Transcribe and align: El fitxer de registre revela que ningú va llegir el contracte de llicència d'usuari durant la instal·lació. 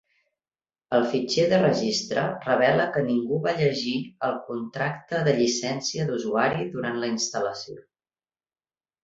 El 0.99 1.03
fitxer 1.09 1.43
de 1.51 1.59
registre 1.63 2.23
revela 2.45 2.87
que 2.95 3.03
ningú 3.09 3.37
va 3.43 3.53
llegir 3.59 3.93
el 4.29 4.33
contracte 4.49 5.21
de 5.29 5.37
llicència 5.43 6.09
d'usuari 6.09 6.67
durant 6.75 6.99
la 7.07 7.13
instal·lació. 7.19 7.79